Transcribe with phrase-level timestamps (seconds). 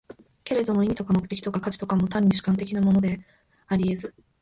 [0.43, 3.19] けれども意味とか目的とか価値とかも、単に主観的なもので
[3.67, 4.15] あり得ず、